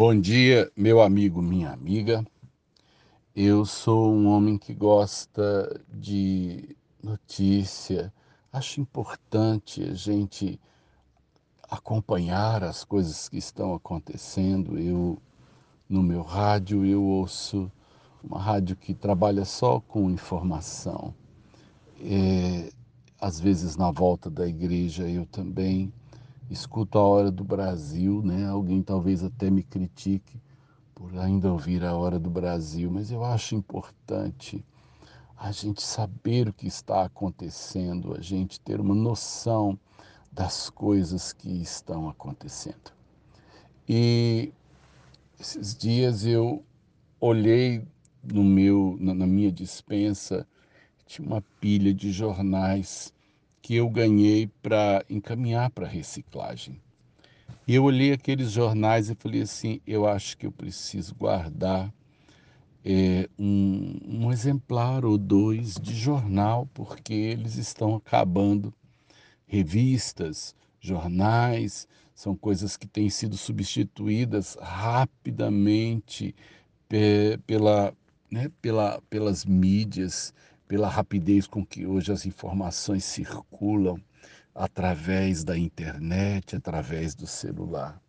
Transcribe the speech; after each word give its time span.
Bom 0.00 0.14
dia, 0.14 0.70
meu 0.76 1.02
amigo, 1.02 1.42
minha 1.42 1.72
amiga. 1.72 2.24
Eu 3.34 3.64
sou 3.64 4.12
um 4.12 4.28
homem 4.28 4.56
que 4.56 4.72
gosta 4.72 5.84
de 5.92 6.76
notícia. 7.02 8.14
Acho 8.52 8.80
importante 8.80 9.82
a 9.82 9.94
gente 9.94 10.60
acompanhar 11.68 12.62
as 12.62 12.84
coisas 12.84 13.28
que 13.28 13.38
estão 13.38 13.74
acontecendo. 13.74 14.78
Eu 14.78 15.18
no 15.88 16.00
meu 16.00 16.22
rádio 16.22 16.86
eu 16.86 17.02
ouço 17.02 17.68
uma 18.22 18.40
rádio 18.40 18.76
que 18.76 18.94
trabalha 18.94 19.44
só 19.44 19.80
com 19.80 20.08
informação. 20.08 21.12
É, 22.00 22.70
às 23.20 23.40
vezes 23.40 23.76
na 23.76 23.90
volta 23.90 24.30
da 24.30 24.46
igreja 24.46 25.08
eu 25.10 25.26
também 25.26 25.92
escuto 26.50 26.98
a 26.98 27.02
hora 27.02 27.30
do 27.30 27.44
Brasil, 27.44 28.22
né? 28.22 28.48
Alguém 28.48 28.82
talvez 28.82 29.22
até 29.22 29.50
me 29.50 29.62
critique 29.62 30.40
por 30.94 31.16
ainda 31.18 31.52
ouvir 31.52 31.84
a 31.84 31.94
hora 31.94 32.18
do 32.18 32.30
Brasil, 32.30 32.90
mas 32.90 33.10
eu 33.10 33.24
acho 33.24 33.54
importante 33.54 34.64
a 35.36 35.52
gente 35.52 35.82
saber 35.82 36.48
o 36.48 36.52
que 36.52 36.66
está 36.66 37.04
acontecendo, 37.04 38.14
a 38.16 38.20
gente 38.20 38.58
ter 38.60 38.80
uma 38.80 38.94
noção 38.94 39.78
das 40.32 40.68
coisas 40.68 41.32
que 41.32 41.62
estão 41.62 42.08
acontecendo. 42.08 42.92
E 43.88 44.52
esses 45.38 45.76
dias 45.76 46.24
eu 46.24 46.64
olhei 47.20 47.86
no 48.22 48.42
meu 48.42 48.96
na, 49.00 49.26
minha 49.26 49.50
dispensa 49.50 50.46
tinha 51.06 51.26
uma 51.26 51.40
pilha 51.60 51.94
de 51.94 52.12
jornais 52.12 53.12
que 53.60 53.74
eu 53.76 53.88
ganhei 53.88 54.46
para 54.62 55.04
encaminhar 55.08 55.70
para 55.70 55.86
reciclagem. 55.86 56.80
E 57.66 57.74
eu 57.74 57.84
olhei 57.84 58.12
aqueles 58.12 58.50
jornais 58.50 59.10
e 59.10 59.14
falei 59.14 59.42
assim: 59.42 59.80
eu 59.86 60.06
acho 60.06 60.36
que 60.36 60.46
eu 60.46 60.52
preciso 60.52 61.14
guardar 61.14 61.92
é, 62.84 63.28
um, 63.38 63.98
um 64.06 64.32
exemplar 64.32 65.04
ou 65.04 65.18
dois 65.18 65.74
de 65.74 65.94
jornal, 65.94 66.68
porque 66.72 67.12
eles 67.12 67.56
estão 67.56 67.94
acabando. 67.94 68.72
Revistas, 69.46 70.54
jornais, 70.80 71.88
são 72.14 72.34
coisas 72.34 72.76
que 72.76 72.86
têm 72.86 73.08
sido 73.08 73.36
substituídas 73.36 74.56
rapidamente 74.60 76.34
pela, 77.46 77.94
né, 78.30 78.50
pela, 78.60 79.00
pelas 79.08 79.44
mídias, 79.44 80.34
pela 80.68 80.88
rapidez 80.88 81.46
com 81.46 81.64
que 81.64 81.86
hoje 81.86 82.12
as 82.12 82.26
informações 82.26 83.02
circulam 83.02 83.98
através 84.54 85.42
da 85.42 85.56
internet, 85.56 86.54
através 86.54 87.14
do 87.14 87.26
celular. 87.26 88.00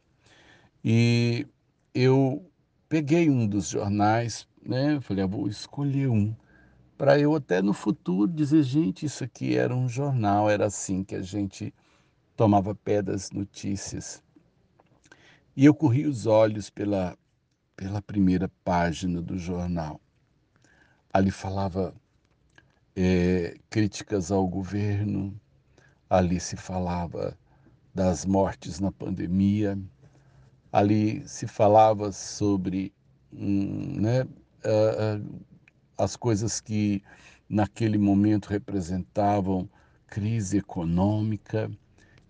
E 0.83 1.47
eu 1.93 2.45
peguei 2.89 3.29
um 3.29 3.47
dos 3.47 3.69
jornais, 3.69 4.45
né? 4.61 4.99
Falei, 5.01 5.23
ah, 5.23 5.27
vou 5.27 5.47
escolher 5.47 6.09
um 6.09 6.35
para 6.97 7.17
eu 7.17 7.33
até 7.33 7.61
no 7.61 7.71
futuro 7.71 8.29
dizer, 8.29 8.61
gente, 8.61 9.05
isso 9.05 9.23
aqui 9.23 9.55
era 9.55 9.73
um 9.73 9.87
jornal, 9.87 10.49
era 10.49 10.65
assim 10.65 11.01
que 11.01 11.15
a 11.15 11.21
gente 11.21 11.73
tomava 12.35 12.75
pé 12.75 13.01
das 13.01 13.31
notícias. 13.31 14.21
E 15.55 15.63
eu 15.63 15.73
corri 15.73 16.05
os 16.05 16.25
olhos 16.25 16.69
pela, 16.69 17.17
pela 17.77 18.01
primeira 18.01 18.51
página 18.65 19.21
do 19.21 19.37
jornal. 19.37 20.01
Ali 21.13 21.31
falava 21.31 21.95
é, 22.95 23.57
críticas 23.69 24.31
ao 24.31 24.47
governo, 24.47 25.39
ali 26.09 26.39
se 26.39 26.55
falava 26.55 27.37
das 27.93 28.25
mortes 28.25 28.79
na 28.79 28.91
pandemia, 28.91 29.77
ali 30.71 31.27
se 31.27 31.47
falava 31.47 32.11
sobre 32.11 32.93
hum, 33.33 33.99
né, 33.99 34.27
as 35.97 36.15
coisas 36.15 36.61
que 36.61 37.03
naquele 37.47 37.97
momento 37.97 38.47
representavam 38.47 39.69
crise 40.07 40.57
econômica, 40.57 41.69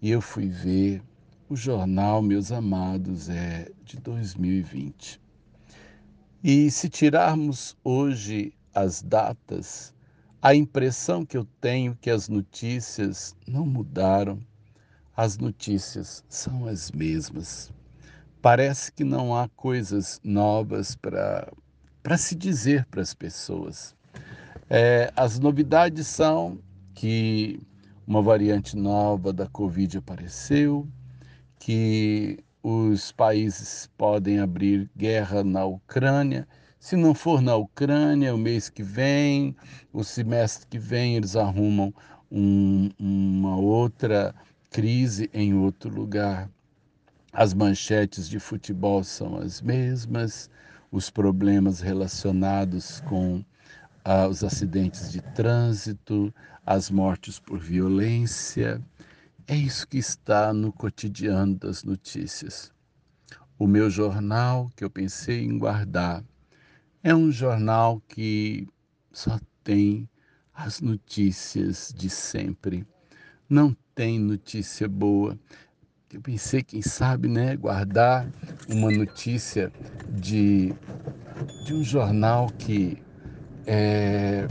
e 0.01 0.11
eu 0.11 0.21
fui 0.21 0.47
ver 0.47 1.01
o 1.49 1.55
jornal, 1.55 2.21
meus 2.21 2.51
amados, 2.51 3.29
é 3.29 3.71
de 3.83 3.97
2020. 3.97 5.19
E 6.43 6.71
se 6.71 6.87
tirarmos 6.87 7.75
hoje 7.83 8.53
as 8.73 9.01
datas, 9.01 9.93
a 10.41 10.55
impressão 10.55 11.25
que 11.25 11.37
eu 11.37 11.45
tenho 11.59 11.97
que 11.99 12.09
as 12.09 12.29
notícias 12.29 13.35
não 13.45 13.65
mudaram, 13.65 14.39
as 15.15 15.37
notícias 15.37 16.23
são 16.29 16.65
as 16.65 16.91
mesmas. 16.91 17.73
Parece 18.41 18.91
que 18.91 19.03
não 19.03 19.35
há 19.35 19.49
coisas 19.49 20.21
novas 20.23 20.95
para 20.95 22.17
se 22.17 22.35
dizer 22.35 22.85
para 22.85 23.01
as 23.01 23.13
pessoas. 23.13 23.93
É, 24.69 25.11
as 25.13 25.39
novidades 25.39 26.07
são 26.07 26.59
que 26.93 27.59
uma 28.07 28.21
variante 28.21 28.77
nova 28.77 29.33
da 29.33 29.47
Covid 29.47 29.97
apareceu, 29.97 30.87
que 31.59 32.39
os 32.63 33.11
países 33.11 33.89
podem 33.97 34.39
abrir 34.39 34.89
guerra 34.95 35.43
na 35.43 35.65
Ucrânia 35.65 36.47
se 36.79 36.95
não 36.95 37.13
for 37.13 37.41
na 37.41 37.55
Ucrânia, 37.57 38.33
o 38.33 38.37
mês 38.37 38.69
que 38.69 38.81
vem, 38.81 39.53
o 39.91 40.01
semestre 40.01 40.65
que 40.65 40.79
vem, 40.79 41.17
eles 41.17 41.35
arrumam 41.35 41.93
um, 42.31 42.89
uma 42.97 43.57
outra 43.57 44.33
crise 44.69 45.29
em 45.33 45.53
outro 45.53 45.93
lugar. 45.93 46.49
As 47.33 47.53
manchetes 47.53 48.29
de 48.29 48.39
futebol 48.39 49.03
são 49.03 49.37
as 49.37 49.61
mesmas, 49.61 50.49
os 50.89 51.09
problemas 51.09 51.81
relacionados 51.81 53.01
com 53.01 53.43
ah, 54.05 54.27
os 54.27 54.41
acidentes 54.41 55.11
de 55.11 55.21
trânsito, 55.21 56.33
as 56.65 56.89
mortes 56.89 57.39
por 57.39 57.59
violência. 57.59 58.81
É 59.45 59.55
isso 59.55 59.85
que 59.85 59.97
está 59.97 60.53
no 60.53 60.71
cotidiano 60.71 61.55
das 61.55 61.83
notícias. 61.83 62.71
O 63.57 63.67
meu 63.67 63.89
jornal, 63.89 64.71
que 64.77 64.83
eu 64.85 64.89
pensei 64.89 65.43
em 65.43 65.57
guardar, 65.57 66.23
é 67.03 67.15
um 67.15 67.31
jornal 67.31 68.01
que 68.07 68.67
só 69.11 69.39
tem 69.63 70.09
as 70.53 70.81
notícias 70.81 71.93
de 71.95 72.09
sempre. 72.09 72.85
Não 73.49 73.75
tem 73.95 74.19
notícia 74.19 74.87
boa. 74.87 75.39
Eu 76.11 76.21
pensei, 76.21 76.61
quem 76.61 76.81
sabe, 76.81 77.27
né, 77.27 77.55
guardar 77.55 78.27
uma 78.67 78.91
notícia 78.91 79.71
de, 80.09 80.73
de 81.65 81.73
um 81.73 81.83
jornal 81.83 82.49
que 82.57 83.01
é, 83.65 84.45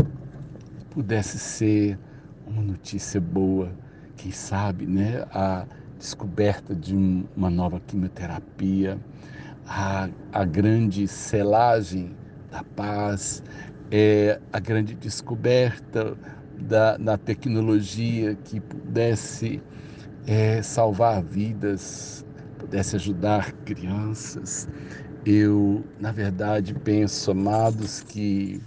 pudesse 0.90 1.38
ser 1.38 1.98
uma 2.46 2.62
notícia 2.62 3.20
boa. 3.20 3.70
Quem 4.16 4.32
sabe, 4.32 4.86
né, 4.86 5.26
a 5.32 5.66
descoberta 5.98 6.74
de 6.74 6.96
um, 6.96 7.26
uma 7.36 7.50
nova 7.50 7.80
quimioterapia, 7.80 8.98
a, 9.66 10.08
a 10.32 10.44
grande 10.44 11.06
selagem 11.06 12.16
da 12.50 12.62
paz, 12.62 13.42
é 13.90 14.40
a 14.52 14.58
grande 14.58 14.94
descoberta 14.94 16.16
da, 16.58 16.96
da 16.96 17.16
tecnologia 17.16 18.34
que 18.34 18.60
pudesse 18.60 19.62
é, 20.26 20.60
salvar 20.62 21.22
vidas, 21.22 22.24
pudesse 22.58 22.96
ajudar 22.96 23.52
crianças. 23.64 24.68
Eu, 25.24 25.84
na 26.00 26.12
verdade, 26.12 26.74
penso, 26.74 27.30
amados, 27.30 28.02
que 28.02 28.60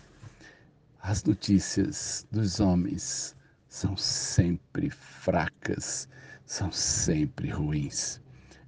as 1.02 1.24
notícias 1.24 2.25
dos 2.31 2.59
homens 2.59 3.36
são 3.68 3.96
sempre 3.98 4.90
fracas, 4.90 6.08
são 6.46 6.72
sempre 6.72 7.50
ruins. 7.50 8.22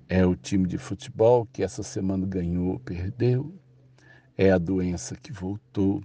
É 0.09 0.25
o 0.25 0.35
time 0.35 0.68
de 0.68 0.78
futebol 0.78 1.47
que 1.51 1.63
essa 1.63 1.84
semana 1.84 2.25
ganhou, 2.25 2.80
perdeu, 2.80 3.54
é 4.38 4.51
a 4.51 4.57
doença 4.57 5.15
que 5.15 5.31
voltou, 5.31 6.03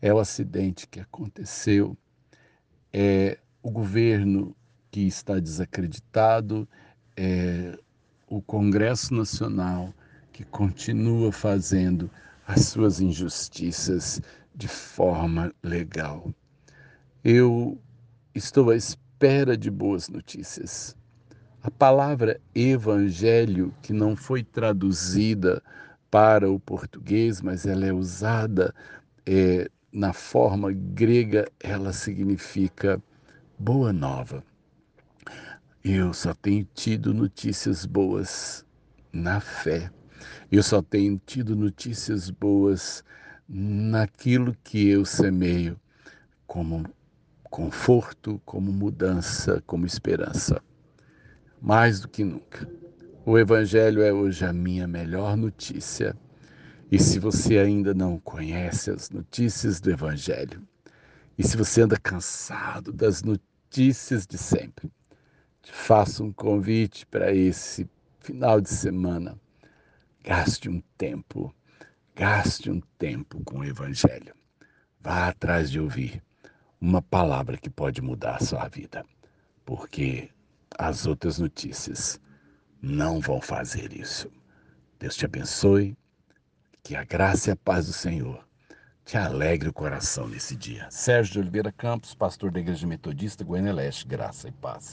é 0.00 0.12
o 0.12 0.18
acidente 0.18 0.86
que 0.86 1.00
aconteceu, 1.00 1.96
é 2.92 3.38
o 3.62 3.70
governo 3.70 4.54
que 4.90 5.00
está 5.00 5.38
desacreditado, 5.38 6.68
é 7.16 7.78
o 8.28 8.40
Congresso 8.40 9.14
Nacional 9.14 9.92
que 10.32 10.44
continua 10.44 11.32
fazendo 11.32 12.10
as 12.46 12.66
suas 12.66 13.00
injustiças 13.00 14.20
de 14.54 14.68
forma 14.68 15.52
legal. 15.62 16.32
Eu 17.24 17.80
estou 18.34 18.70
à 18.70 18.76
espera 18.76 19.56
de 19.56 19.70
boas 19.70 20.08
notícias. 20.08 20.94
A 21.62 21.70
palavra 21.70 22.40
evangelho, 22.54 23.74
que 23.82 23.92
não 23.92 24.14
foi 24.14 24.44
traduzida 24.44 25.62
para 26.16 26.50
o 26.50 26.58
português, 26.58 27.42
mas 27.42 27.66
ela 27.66 27.84
é 27.84 27.92
usada 27.92 28.74
é, 29.26 29.70
na 29.92 30.14
forma 30.14 30.72
grega, 30.72 31.46
ela 31.60 31.92
significa 31.92 32.98
boa 33.58 33.92
nova. 33.92 34.42
Eu 35.84 36.14
só 36.14 36.32
tenho 36.32 36.66
tido 36.72 37.12
notícias 37.12 37.84
boas 37.84 38.64
na 39.12 39.40
fé. 39.40 39.90
Eu 40.50 40.62
só 40.62 40.80
tenho 40.80 41.20
tido 41.26 41.54
notícias 41.54 42.30
boas 42.30 43.04
naquilo 43.46 44.56
que 44.64 44.88
eu 44.88 45.04
semeio, 45.04 45.78
como 46.46 46.82
conforto, 47.50 48.40
como 48.46 48.72
mudança, 48.72 49.62
como 49.66 49.84
esperança. 49.84 50.62
Mais 51.60 52.00
do 52.00 52.08
que 52.08 52.24
nunca. 52.24 52.66
O 53.28 53.36
Evangelho 53.36 54.02
é 54.02 54.12
hoje 54.12 54.44
a 54.44 54.52
minha 54.52 54.86
melhor 54.86 55.36
notícia. 55.36 56.16
E 56.92 56.96
se 56.96 57.18
você 57.18 57.58
ainda 57.58 57.92
não 57.92 58.20
conhece 58.20 58.88
as 58.88 59.10
notícias 59.10 59.80
do 59.80 59.90
Evangelho, 59.90 60.62
e 61.36 61.42
se 61.42 61.56
você 61.56 61.82
anda 61.82 61.98
cansado 61.98 62.92
das 62.92 63.24
notícias 63.24 64.28
de 64.28 64.38
sempre, 64.38 64.92
te 65.60 65.72
faço 65.72 66.22
um 66.22 66.32
convite 66.32 67.04
para 67.04 67.34
esse 67.34 67.90
final 68.20 68.60
de 68.60 68.70
semana. 68.70 69.36
Gaste 70.22 70.68
um 70.68 70.80
tempo, 70.96 71.52
gaste 72.14 72.70
um 72.70 72.80
tempo 72.96 73.42
com 73.42 73.58
o 73.58 73.64
Evangelho. 73.64 74.36
Vá 75.00 75.30
atrás 75.30 75.68
de 75.68 75.80
ouvir 75.80 76.22
uma 76.80 77.02
palavra 77.02 77.56
que 77.56 77.68
pode 77.68 78.00
mudar 78.00 78.36
a 78.36 78.44
sua 78.44 78.68
vida, 78.68 79.04
porque 79.64 80.30
as 80.78 81.08
outras 81.08 81.40
notícias 81.40 82.20
não 82.86 83.20
vão 83.20 83.40
fazer 83.40 83.92
isso. 83.92 84.30
Deus 84.98 85.16
te 85.16 85.24
abençoe, 85.24 85.96
que 86.84 86.94
a 86.94 87.02
graça 87.02 87.50
e 87.50 87.52
a 87.52 87.56
paz 87.56 87.86
do 87.86 87.92
Senhor 87.92 88.46
te 89.04 89.16
alegre 89.16 89.68
o 89.68 89.72
coração 89.72 90.28
nesse 90.28 90.54
dia. 90.54 90.86
Sérgio 90.88 91.32
de 91.32 91.38
Oliveira 91.40 91.72
Campos, 91.72 92.14
pastor 92.14 92.50
da 92.52 92.60
Igreja 92.60 92.86
Metodista 92.86 93.44
Goiânia 93.44 93.72
Leste, 93.72 94.06
graça 94.06 94.48
e 94.48 94.52
paz. 94.52 94.84